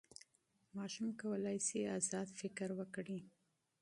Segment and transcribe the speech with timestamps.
[0.75, 3.19] ماشوم کولی سي ازاد فکر وکړي.